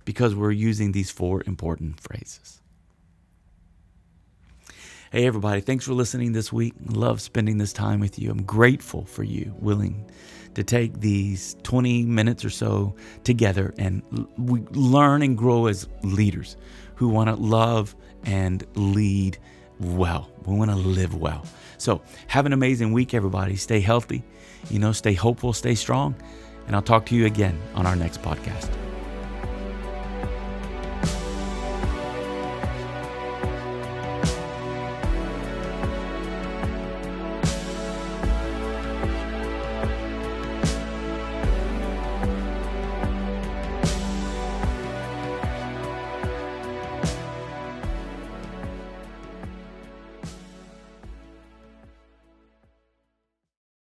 because 0.05 0.35
we're 0.35 0.51
using 0.51 0.93
these 0.93 1.11
four 1.11 1.43
important 1.45 1.99
phrases. 1.99 2.62
Hey, 5.13 5.27
everybody, 5.27 5.61
thanks 5.61 5.85
for 5.85 5.93
listening 5.93 6.31
this 6.31 6.51
week. 6.51 6.73
Love 6.87 7.21
spending 7.21 7.59
this 7.59 7.71
time 7.71 7.99
with 7.99 8.17
you. 8.17 8.31
I'm 8.31 8.41
grateful 8.41 9.05
for 9.05 9.23
you 9.23 9.53
willing 9.59 10.09
to 10.55 10.63
take 10.63 11.01
these 11.01 11.55
20 11.61 12.01
minutes 12.05 12.43
or 12.43 12.49
so 12.49 12.95
together 13.23 13.75
and 13.77 14.01
we 14.39 14.61
learn 14.71 15.21
and 15.21 15.37
grow 15.37 15.67
as 15.67 15.87
leaders 16.01 16.57
who 16.95 17.09
want 17.09 17.29
to 17.29 17.35
love 17.35 17.95
and 18.23 18.65
lead 18.73 19.37
well. 19.79 20.31
We 20.47 20.55
want 20.55 20.71
to 20.71 20.77
live 20.77 21.13
well. 21.13 21.45
So 21.77 22.01
have 22.25 22.47
an 22.47 22.53
amazing 22.53 22.91
week, 22.91 23.13
everybody. 23.13 23.55
Stay 23.55 23.81
healthy, 23.81 24.23
you 24.71 24.79
know, 24.79 24.93
stay 24.93 25.13
hopeful, 25.13 25.53
stay 25.53 25.75
strong. 25.75 26.15
And 26.65 26.75
I'll 26.75 26.81
talk 26.81 27.05
to 27.07 27.15
you 27.15 27.27
again 27.27 27.61
on 27.75 27.85
our 27.85 27.95
next 27.95 28.23
podcast. 28.23 28.82